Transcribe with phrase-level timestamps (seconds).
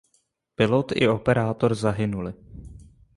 [0.55, 2.33] Pilot i operátor zahynuli.